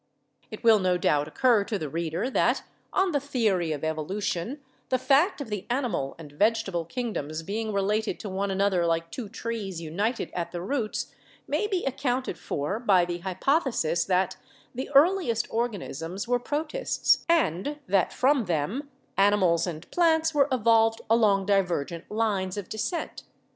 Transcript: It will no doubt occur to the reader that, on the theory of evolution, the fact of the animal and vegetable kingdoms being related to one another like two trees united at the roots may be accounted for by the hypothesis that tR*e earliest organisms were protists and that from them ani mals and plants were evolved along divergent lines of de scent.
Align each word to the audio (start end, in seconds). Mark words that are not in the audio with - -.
It 0.49 0.63
will 0.63 0.79
no 0.79 0.97
doubt 0.97 1.27
occur 1.27 1.63
to 1.65 1.77
the 1.77 1.87
reader 1.87 2.27
that, 2.31 2.63
on 2.91 3.11
the 3.11 3.19
theory 3.19 3.71
of 3.71 3.83
evolution, 3.83 4.59
the 4.89 4.97
fact 4.97 5.39
of 5.39 5.51
the 5.51 5.67
animal 5.69 6.15
and 6.17 6.31
vegetable 6.31 6.85
kingdoms 6.85 7.43
being 7.43 7.71
related 7.71 8.19
to 8.21 8.27
one 8.29 8.49
another 8.49 8.87
like 8.87 9.11
two 9.11 9.29
trees 9.29 9.79
united 9.79 10.31
at 10.33 10.51
the 10.51 10.59
roots 10.63 11.13
may 11.47 11.67
be 11.67 11.85
accounted 11.85 12.39
for 12.39 12.79
by 12.79 13.05
the 13.05 13.19
hypothesis 13.19 14.03
that 14.05 14.37
tR*e 14.75 14.89
earliest 14.95 15.47
organisms 15.51 16.27
were 16.27 16.39
protists 16.39 17.23
and 17.29 17.77
that 17.87 18.11
from 18.11 18.45
them 18.45 18.89
ani 19.19 19.37
mals 19.37 19.67
and 19.67 19.91
plants 19.91 20.33
were 20.33 20.47
evolved 20.51 21.01
along 21.11 21.45
divergent 21.45 22.09
lines 22.09 22.57
of 22.57 22.69
de 22.69 22.79
scent. 22.79 23.21